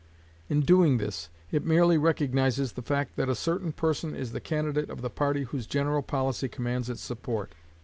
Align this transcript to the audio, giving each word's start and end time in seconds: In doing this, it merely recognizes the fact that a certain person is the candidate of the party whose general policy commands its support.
In 0.49 0.61
doing 0.61 0.97
this, 0.97 1.29
it 1.51 1.63
merely 1.63 1.95
recognizes 1.95 2.71
the 2.71 2.81
fact 2.81 3.17
that 3.17 3.29
a 3.29 3.35
certain 3.35 3.71
person 3.71 4.15
is 4.15 4.31
the 4.31 4.41
candidate 4.41 4.89
of 4.89 5.03
the 5.03 5.11
party 5.11 5.43
whose 5.43 5.67
general 5.67 6.01
policy 6.01 6.49
commands 6.49 6.89
its 6.89 7.01
support. 7.03 7.53